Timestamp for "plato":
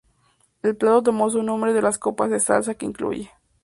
0.75-1.03